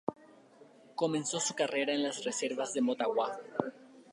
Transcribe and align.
Comenzó 0.95 1.39
su 1.39 1.53
carrera 1.53 1.93
en 1.93 2.01
las 2.01 2.23
reservas 2.23 2.73
de 2.73 2.81
Motagua. 2.81 3.37